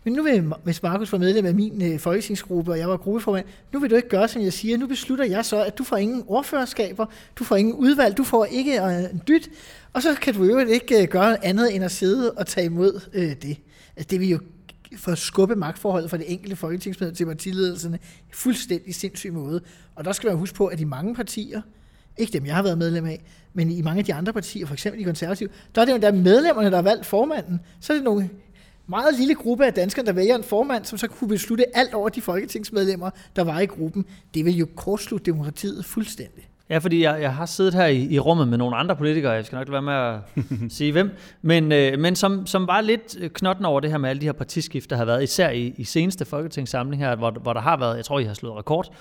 [0.03, 3.45] men nu vil, hvis Markus var medlem af min øh, folketingsgruppe, og jeg var gruppeformand,
[3.73, 4.77] nu vil du ikke gøre, som jeg siger.
[4.77, 8.45] Nu beslutter jeg så, at du får ingen ordførerskaber, du får ingen udvalg, du får
[8.45, 9.49] ikke øh, en dyt,
[9.93, 13.09] og så kan du jo ikke øh, gøre andet end at sidde og tage imod
[13.13, 13.57] øh, det.
[13.95, 14.39] Altså, det vil jo
[14.97, 17.99] for at skubbe magtforholdet fra det enkelte folketingsmedlem til partiledelserne
[18.33, 19.61] fuldstændig sindssyg måde.
[19.95, 21.61] Og der skal man huske på, at i mange partier,
[22.17, 24.73] ikke dem jeg har været medlem af, men i mange af de andre partier, for
[24.73, 27.59] eksempel de konservative, der er det jo der medlemmerne, der har valgt formanden.
[27.79, 28.29] Så er det nogle
[28.91, 32.09] meget lille gruppe af danskere, der vælger en formand, som så kunne beslutte alt over
[32.09, 34.05] de folketingsmedlemmer, der var i gruppen.
[34.33, 36.47] Det vil jo kortslutte demokratiet fuldstændig.
[36.69, 39.45] Ja, fordi jeg, jeg har siddet her i, i rummet med nogle andre politikere, jeg
[39.45, 40.19] skal nok være med at
[40.77, 44.21] sige hvem, men, øh, men som, som var lidt knotten over det her med alle
[44.21, 47.61] de her partiskift, der har været, især i, i seneste folketingssamling her, hvor, hvor der
[47.61, 48.95] har været, jeg tror, I har slået rekord,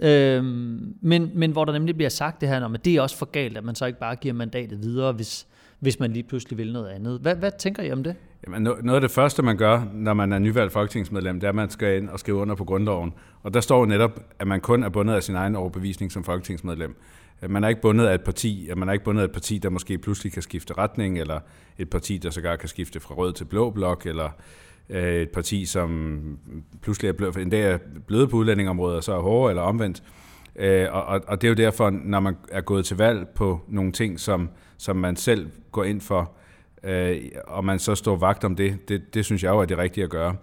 [0.00, 3.26] Øhm, men, men hvor der nemlig bliver sagt det her, at det er også for
[3.26, 5.46] galt, at man så ikke bare giver mandatet videre, hvis,
[5.80, 7.20] hvis man lige pludselig vil noget andet.
[7.20, 8.16] Hvad, hvad tænker I om det?
[8.46, 11.54] Jamen, noget af det første, man gør, når man er nyvalgt folketingsmedlem, det er, at
[11.54, 13.12] man skal ind og skrive under på grundloven.
[13.42, 16.96] Og der står netop, at man kun er bundet af sin egen overbevisning som folketingsmedlem.
[17.42, 19.58] Øh, man er ikke bundet af et parti, man er ikke bundet af et parti,
[19.58, 21.40] der måske pludselig kan skifte retning, eller
[21.78, 24.28] et parti, der sågar kan skifte fra rød til blå blok, eller
[24.90, 26.38] øh, et parti, som
[26.82, 30.02] pludselig er blevet, en dag er blevet på udlændingområdet, og så er hårdere eller omvendt.
[30.56, 33.60] Øh, og, og, og det er jo derfor, når man er gået til valg på
[33.68, 36.32] nogle ting, som, som man selv går ind for,
[36.82, 39.78] øh, og man så står vagt om det, det, det synes jeg jo er det
[39.78, 40.36] rigtige at gøre.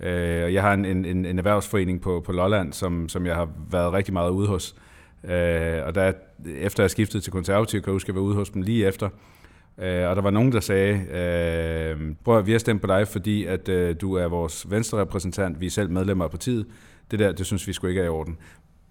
[0.00, 3.92] Øh, jeg har en, en, en erhvervsforening på, på Lolland, som, som jeg har været
[3.92, 4.76] rigtig meget ude hos.
[5.24, 6.12] Øh, og der,
[6.46, 8.86] efter jeg skiftede til konservativ, kan jeg huske, at jeg var ude hos dem lige
[8.86, 9.08] efter.
[9.78, 13.08] Øh, og der var nogen, der sagde, øh, prøv at vi har stemt på dig,
[13.08, 16.66] fordi at øh, du er vores venstre repræsentant, vi er selv medlemmer af partiet.
[17.10, 18.36] Det der, det synes vi skulle ikke er i orden.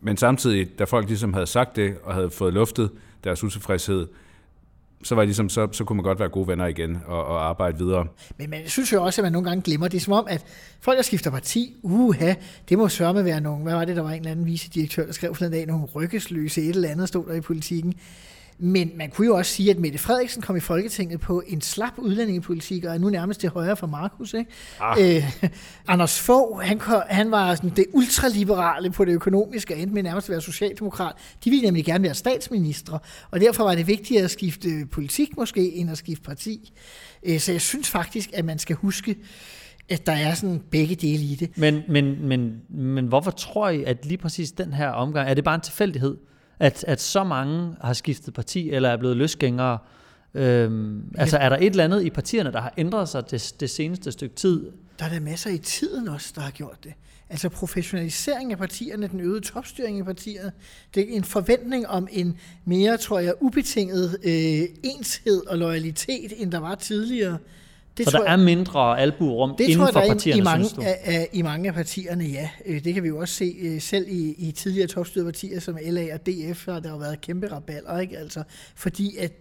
[0.01, 2.91] Men samtidig, da folk ligesom havde sagt det, og havde fået luftet
[3.23, 4.07] deres utilfredshed,
[5.05, 7.45] så var det ligesom, så, så kunne man godt være gode venner igen og, og
[7.49, 8.07] arbejde videre.
[8.37, 10.45] Men man synes jo også, at man nogle gange glemmer, det er som om, at
[10.81, 12.33] folk, der skifter parti, uha,
[12.69, 15.13] det må sørme være nogen, hvad var det, der var en eller anden vicedirektør, der
[15.13, 17.93] skrev for en dag, nogle rykkesløse et eller andet, stod der i politikken.
[18.57, 21.93] Men man kunne jo også sige, at Mette Frederiksen kom i Folketinget på en slap
[21.97, 24.33] udlændingepolitik, og er nu nærmest til højre for Markus.
[24.33, 24.51] Ikke?
[24.79, 25.15] Ah.
[25.15, 25.31] Øh,
[25.87, 30.29] Anders Fogh, han, han var sådan det ultraliberale på det økonomiske, og endte med nærmest
[30.29, 31.15] at være socialdemokrat.
[31.43, 32.99] De ville nemlig gerne være statsministre,
[33.31, 36.73] og derfor var det vigtigt at skifte politik måske, end at skifte parti.
[37.23, 39.15] Øh, så jeg synes faktisk, at man skal huske,
[39.89, 41.57] at der er sådan begge dele i det.
[41.57, 45.43] Men, men, men, men hvorfor tror I, at lige præcis den her omgang, er det
[45.43, 46.17] bare en tilfældighed?
[46.59, 49.77] At, at så mange har skiftet parti, eller er blevet løsgængere.
[50.33, 51.21] Øhm, ja.
[51.21, 54.11] Altså er der et eller andet i partierne, der har ændret sig det, det seneste
[54.11, 54.71] stykke tid?
[54.99, 56.93] Der er der masser i tiden også, der har gjort det.
[57.29, 60.51] Altså professionalisering af partierne, den øgede topstyring af partierne,
[60.95, 66.51] det er en forventning om en mere, tror jeg, ubetinget øh, enshed og loyalitet, end
[66.51, 67.37] der var tidligere.
[67.97, 70.43] Det så der jeg, er mindre albuerum det inden tror jeg, for der partierne, i,
[70.43, 70.81] mange, synes du?
[71.03, 72.49] Af, i mange af partierne, ja.
[72.65, 75.77] Øh, det kan vi jo også se øh, selv i, i tidligere topstyrede partier som
[75.85, 78.17] LA og DF, har der jo været kæmpe raballer, ikke?
[78.17, 78.43] Altså,
[78.75, 79.31] fordi at,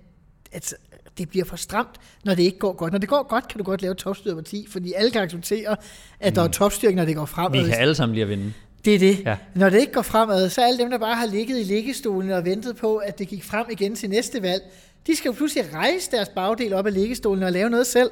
[0.52, 0.74] at
[1.18, 2.92] det bliver for stramt, når det ikke går godt.
[2.92, 5.76] Når det går godt, kan du godt lave et topstyret parti, fordi alle kan acceptere,
[6.20, 6.34] at mm.
[6.34, 6.52] der er mm.
[6.52, 7.62] topstyring, når det går fremad.
[7.62, 8.52] Vi kan alle sammen lige at vinde.
[8.84, 9.22] Det er det.
[9.24, 9.36] Ja.
[9.54, 12.30] Når det ikke går fremad, så er alle dem, der bare har ligget i liggestolen
[12.30, 14.62] og ventet på, at det gik frem igen til næste valg,
[15.06, 18.10] de skal jo pludselig rejse deres bagdel op af liggestolen og lave noget selv.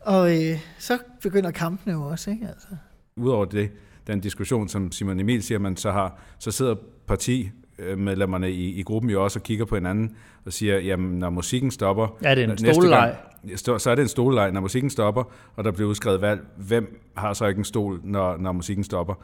[0.00, 2.46] Og øh, så begynder kampene jo også, ikke?
[2.48, 2.68] Altså.
[3.16, 3.70] Udover det,
[4.06, 6.74] den diskussion, som Simon Emil siger, man så har, så sidder
[7.06, 7.50] parti
[7.96, 11.70] medlemmerne i, i gruppen jo også og kigger på hinanden og siger, jamen når musikken
[11.70, 12.18] stopper...
[12.22, 13.16] Ja, det er en stoleleg.
[13.56, 15.24] Så er det en stoleleg, når musikken stopper,
[15.56, 16.40] og der bliver udskrevet valg.
[16.56, 19.14] Hvem har så ikke en stol, når, når musikken stopper?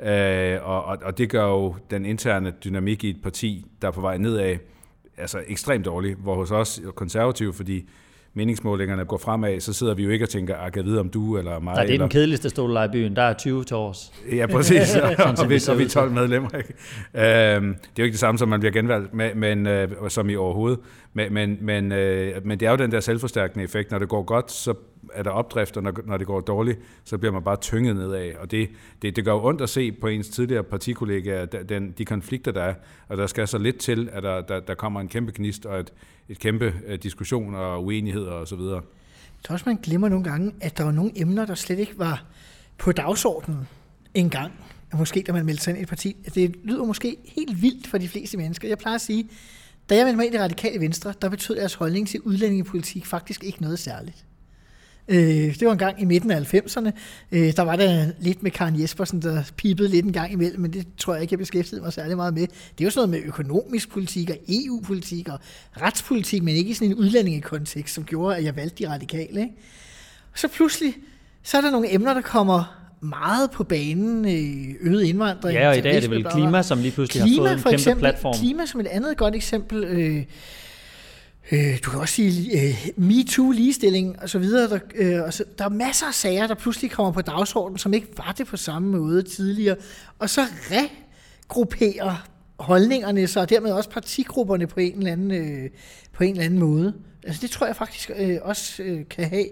[0.00, 3.92] Øh, og, og, og det gør jo den interne dynamik i et parti, der er
[3.92, 4.56] på vej nedad,
[5.16, 7.88] altså ekstremt dårlig, hvor hos os konservative, fordi
[8.34, 11.38] meningsmålingerne går fremad, så sidder vi jo ikke og tænker, ah, jeg vide om du
[11.38, 11.74] eller mig.
[11.74, 12.06] Nej, det er eller...
[12.06, 13.16] den kedeligste stolelej i byen.
[13.16, 14.12] Der er 20 til års.
[14.32, 14.96] Ja, præcis.
[14.96, 15.10] og,
[15.42, 16.50] og, vi, så vi 12 medlemmer.
[16.50, 17.56] Ikke?
[17.56, 20.30] Øhm, det er jo ikke det samme, som man bliver genvalgt, med, men, øh, som
[20.30, 20.78] i overhovedet.
[21.12, 23.90] Men, men, men, øh, men det er jo den der selvforstærkende effekt.
[23.90, 24.74] Når det går godt, så
[25.12, 28.34] er der opdrift, og når, når det går dårligt, så bliver man bare tynget nedad.
[28.34, 28.70] Og det,
[29.02, 32.62] det, det gør jo ondt at se på ens tidligere partikollegaer, den, de konflikter, der
[32.62, 32.74] er.
[33.08, 35.80] Og der skal så lidt til, at der, der, der kommer en kæmpe gnist og
[35.80, 35.92] et,
[36.28, 38.74] et kæmpe øh, diskussion og uenighed og så videre.
[39.40, 41.98] Jeg tror også, man glemmer nogle gange, at der var nogle emner, der slet ikke
[41.98, 42.24] var
[42.78, 43.68] på dagsordenen
[44.14, 44.52] engang.
[44.98, 46.16] Måske da man meldte sig ind i et parti.
[46.24, 48.68] Altså, det lyder måske helt vildt for de fleste mennesker.
[48.68, 49.28] Jeg plejer at sige,
[49.90, 53.44] da jeg meldte mig ind i Radikale Venstre, der betød deres holdning til udlændingepolitik faktisk
[53.44, 54.24] ikke noget særligt.
[55.10, 56.90] Øh, det var en gang i midten af 90'erne.
[57.32, 60.72] Øh, der var der lidt med Karen Jespersen, der pipede lidt en gang imellem, men
[60.72, 62.42] det tror jeg ikke, jeg beskæftigede mig særlig meget med.
[62.42, 65.38] Det er jo sådan noget med økonomisk politik og EU-politik og
[65.82, 69.40] retspolitik, men ikke i sådan en udlændingekontekst, som gjorde, at jeg valgte de radikale.
[69.40, 69.54] Ikke?
[70.34, 70.94] Så pludselig,
[71.42, 75.58] så er der nogle emner, der kommer meget på banen, øh, øget indvandring.
[75.58, 77.62] Ja, og i dag er det vel klima, som lige pludselig klima, har fået en
[77.62, 78.34] kæmpe eksempel, platform.
[78.34, 79.84] Klima som et andet godt eksempel.
[79.84, 80.24] Øh,
[81.52, 84.70] Øh, du kan også sige øh, MeToo, ligestilling og så videre.
[84.70, 87.94] Der, øh, og så, der er masser af sager, der pludselig kommer på dagsordenen, som
[87.94, 89.76] ikke var det på samme måde tidligere.
[90.18, 95.70] Og så regrupperer holdningerne så, og dermed også partigrupperne på en eller anden, øh,
[96.12, 96.94] på en eller anden måde.
[97.24, 99.46] Altså det tror jeg faktisk øh, også øh, kan have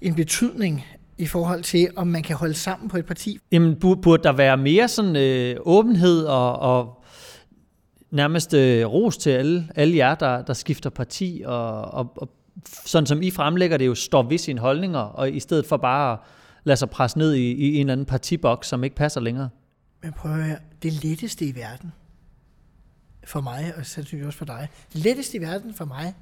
[0.00, 0.84] en betydning
[1.18, 3.38] i forhold til, om man kan holde sammen på et parti.
[3.52, 7.03] Jamen, burde der være mere sådan øh, åbenhed og, og
[8.14, 12.28] nærmest øh, ros til alle, alle jer, der, der skifter parti, og, og, og
[12.66, 16.12] sådan som I fremlægger det jo, står ved sine holdninger, og i stedet for bare
[16.12, 16.18] at
[16.64, 19.48] lade sig presse ned i, i en eller anden partiboks, som ikke passer længere.
[20.02, 21.92] Men prøv at høre, det letteste i verden,
[23.24, 26.14] for mig, og sandsynligvis også for dig, det letteste i verden for mig,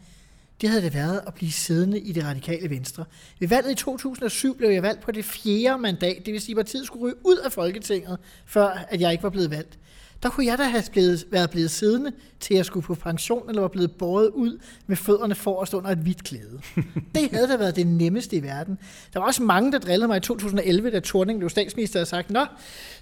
[0.60, 3.04] det havde det været at blive siddende i det radikale venstre.
[3.40, 6.56] Ved valget i 2007 blev jeg valgt på det fjerde mandat, det vil sige, at
[6.56, 9.78] partiet skulle ryge ud af Folketinget, før at jeg ikke var blevet valgt
[10.22, 13.60] der kunne jeg da have blevet, været blevet siddende til at skulle på pension, eller
[13.60, 16.60] var blevet båret ud med fødderne forrest under et hvidt klæde.
[17.14, 18.78] det havde da været det nemmeste i verden.
[19.12, 22.30] Der var også mange, der drillede mig i 2011, da Thorning blev statsminister og sagt,
[22.30, 22.46] nå,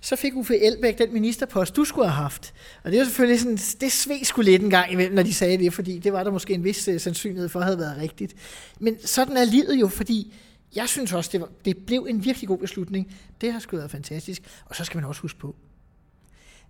[0.01, 2.55] så fik Uffe Elbæk den ministerpost, du skulle have haft.
[2.85, 5.59] Og det er selvfølgelig sådan, det sveg skulle lidt en gang imellem, når de sagde
[5.59, 8.35] det, fordi det var der måske en vis uh, sandsynlighed for, at havde været rigtigt.
[8.79, 10.35] Men sådan er livet jo, fordi
[10.75, 13.15] jeg synes også, det, var, det blev en virkelig god beslutning.
[13.41, 14.43] Det har sgu været fantastisk.
[14.65, 15.57] Og så skal man også huske på,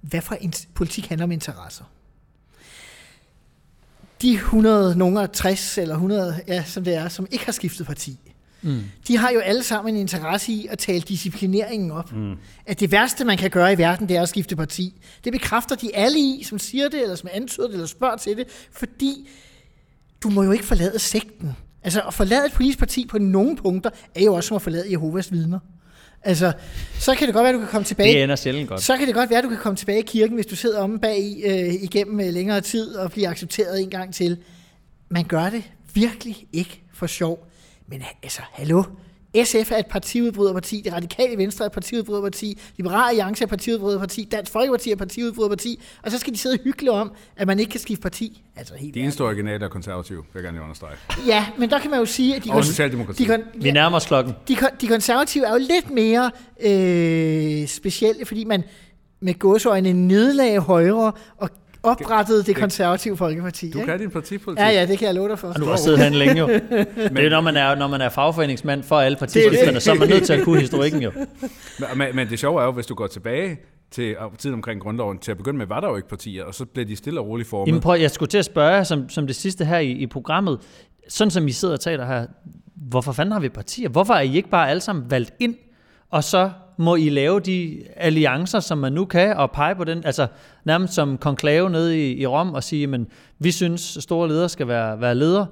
[0.01, 1.85] hvad for en politik handler om interesser.
[4.23, 8.19] De 100, nogle 60 eller 100, ja, som det er, som ikke har skiftet parti,
[8.63, 8.83] mm.
[9.09, 12.13] de har jo alle sammen en interesse i at tale disciplineringen op.
[12.13, 12.37] Mm.
[12.67, 15.03] At det værste, man kan gøre i verden, det er at skifte parti.
[15.25, 18.37] Det bekræfter de alle i, som siger det, eller som antyder det, eller spørger til
[18.37, 19.29] det, fordi
[20.23, 21.57] du må jo ikke forlade sekten.
[21.83, 24.91] Altså at forlade et politisk parti på nogle punkter, er jo også som at forlade
[24.91, 25.59] Jehovas vidner.
[26.23, 26.53] Altså,
[26.99, 28.15] så kan det godt være, at du kan komme tilbage.
[28.15, 28.83] Det ender sjældent godt.
[28.83, 30.81] Så kan det godt være, at du kan komme tilbage i kirken, hvis du sidder
[30.81, 34.39] omme bag øh, igennem øh, længere tid og bliver accepteret en gang til.
[35.09, 35.63] Man gør det
[35.95, 37.47] virkelig ikke for sjov.
[37.89, 38.83] Men altså, hallo?
[39.45, 44.25] SF er et partiudbryderparti, det radikale venstre er et partiudbryderparti, Liberale Alliance er et partiudbryderparti,
[44.33, 47.59] Dansk Folkeparti er et partiudbryderparti, og så skal de sidde og hygge om, at man
[47.61, 48.43] ikke kan skifte parti.
[48.57, 50.97] Altså, helt de eneste originale er konservative, vil jeg gerne understrege.
[51.27, 53.25] Ja, men der kan man jo sige, at de, og Socialdemokrati.
[53.25, 54.35] de, kon- Vi nærmer os klokken.
[54.49, 56.31] De, de konservative er jo lidt mere
[56.63, 58.63] øh, specielle, fordi man
[59.21, 61.51] med godsøjne nedlagde højre og
[61.83, 63.71] oprettede det konservative Folkeparti.
[63.71, 63.91] Du ikke?
[63.91, 64.61] kan din partipolitik.
[64.61, 65.49] Ja, ja, det kan jeg love dig for.
[65.49, 66.47] Og du har siddet herinde længe jo.
[66.47, 66.61] Men,
[67.17, 70.09] det er når man er, når man er fagforeningsmand for alle partiskifterne, så er man
[70.09, 71.13] nødt til at kunne historikken jo.
[71.81, 73.59] Men, men, men det sjove er jo, hvis du går tilbage
[73.91, 76.65] til tiden omkring grundloven, til at begynde med, var der jo ikke partier, og så
[76.65, 77.67] blev de stille og roligt formet.
[77.67, 80.61] Jamen prøv, jeg skulle til at spørge, som, som det sidste her i, i programmet,
[81.09, 82.27] sådan som I sidder og taler her,
[82.77, 83.89] hvorfor fanden har vi partier?
[83.89, 85.55] Hvorfor er I ikke bare alle sammen valgt ind,
[86.11, 90.05] og så må I lave de alliancer, som man nu kan, og pege på den,
[90.05, 90.27] altså
[90.65, 93.07] nærmest som konklave nede i, i Rom, og sige, men
[93.39, 95.47] vi synes, store ledere skal være, være ledere,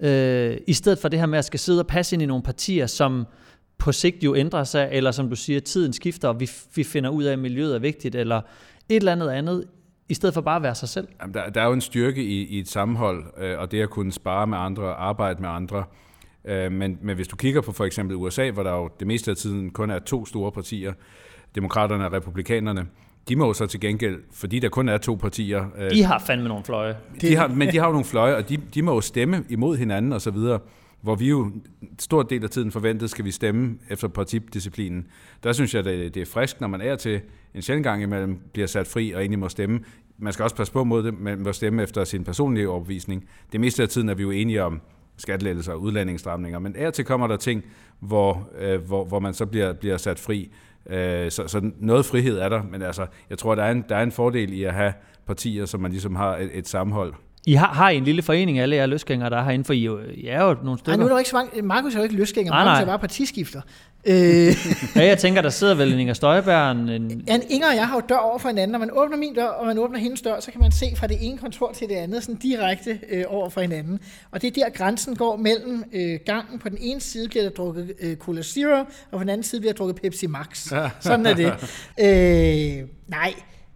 [0.00, 2.42] øh, i stedet for det her med at skal sidde og passe ind i nogle
[2.42, 3.26] partier, som
[3.78, 7.10] på sigt jo ændrer sig, eller som du siger, tiden skifter, og vi, vi finder
[7.10, 8.40] ud af, at miljøet er vigtigt, eller
[8.88, 9.64] et eller andet andet,
[10.08, 11.08] i stedet for bare at være sig selv.
[11.20, 13.90] Jamen, der, der er jo en styrke i, i et sammenhold, øh, og det at
[13.90, 15.84] kunne spare med andre, arbejde med andre,
[16.44, 19.30] Øh, men, men hvis du kigger på for eksempel USA, hvor der jo det meste
[19.30, 20.92] af tiden kun er to store partier,
[21.54, 22.86] demokraterne og republikanerne,
[23.28, 25.66] de må jo så til gengæld, fordi der kun er to partier...
[25.78, 26.96] Øh, de har fandme nogle fløje.
[27.20, 29.76] De har, men de har jo nogle fløje, og de, de må jo stemme imod
[29.76, 30.58] hinanden og så videre,
[31.00, 31.52] hvor vi jo
[31.98, 35.06] stor del af tiden forventet, skal vi stemme efter partidisciplinen.
[35.42, 37.20] Der synes jeg, det, det er frisk, når man er til
[37.54, 39.80] en sjældent gang imellem bliver sat fri og egentlig må stemme.
[40.18, 43.24] Man skal også passe på mod det, man må stemme efter sin personlige overbevisning.
[43.52, 44.80] Det meste af tiden er vi jo enige om,
[45.20, 47.64] skattelettelser og udlændingsstramninger, men er til kommer der ting,
[48.00, 50.50] hvor, øh, hvor, hvor man så bliver, bliver sat fri.
[50.90, 53.96] Øh, så, så noget frihed er der, men altså, jeg tror, der er, en, der
[53.96, 54.92] er en fordel i at have
[55.26, 57.14] partier, som man ligesom har et, et sammenhold.
[57.46, 59.78] I har, har I en lille forening, alle jer løsgængere, der er herinde, for I,
[59.78, 60.92] jo, I er jo nogle stykker.
[60.92, 61.62] Ej, nu er der ikke så mange.
[61.62, 62.82] Markus er jo ikke løsgænger, Nej, Markus nej.
[62.82, 63.60] er bare partiskifter.
[64.04, 64.56] Øh,
[64.96, 67.94] Ja, jeg tænker, der sidder vel en Inger Støjberg, en, Jan Inger og jeg har
[67.96, 68.72] jo dør over for hinanden.
[68.72, 71.06] Når man åbner min dør, og man åbner hendes dør, så kan man se fra
[71.06, 74.00] det ene kontor til det andet, sådan direkte øh, over for hinanden.
[74.30, 76.58] Og det er der, grænsen går mellem øh, gangen.
[76.58, 79.60] På den ene side bliver der drukket øh, Cola Zero, og på den anden side
[79.60, 80.72] bliver der drukket Pepsi Max.
[81.00, 81.52] Sådan er det.
[82.00, 83.34] Øh, nej,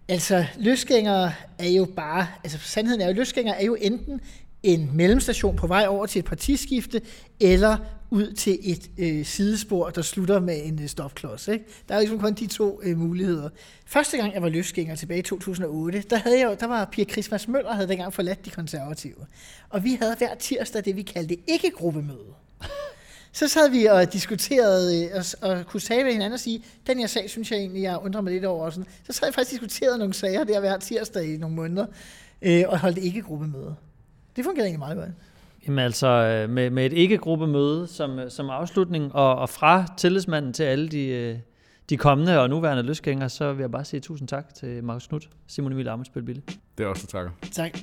[0.08, 4.20] altså løsgængere er jo bare, altså sandheden er jo, løsgængere er jo enten
[4.64, 7.00] en mellemstation på vej over til et partiskifte,
[7.40, 7.76] eller
[8.10, 11.48] ud til et øh, sidespor, der slutter med en øh, stopklods.
[11.48, 11.64] Ikke?
[11.88, 13.48] Der er ligesom kun de to øh, muligheder.
[13.86, 17.48] Første gang, jeg var løsgænger tilbage i 2008, der, havde jeg der var Pia Christmas
[17.48, 19.26] Møller, havde dengang forladt de konservative.
[19.68, 22.34] Og vi havde hver tirsdag det, vi kaldte ikke-gruppemøde.
[23.32, 25.10] Så sad vi og diskuterede øh,
[25.42, 27.98] og, og kunne tale med hinanden og sige, den her sag synes jeg egentlig, jeg
[28.02, 28.64] undrer mig lidt over.
[28.64, 28.86] Og sådan.
[29.06, 31.86] Så sad vi faktisk og diskuterede nogle sager der hver tirsdag i nogle måneder,
[32.42, 33.76] øh, og holdt ikke-gruppemøde.
[34.36, 35.08] Det fungerede egentlig meget godt.
[35.66, 40.52] Jamen altså, øh, med, med et ikke-gruppemøde som, øh, som afslutning, og, og fra tillidsmanden
[40.52, 41.38] til alle de, øh,
[41.90, 45.28] de kommende og nuværende løsgængere, så vil jeg bare sige tusind tak til Markus Knudt,
[45.46, 46.42] Simon Emil Amensbøl Bille.
[46.78, 47.30] Det er også takker.
[47.52, 47.78] Tak.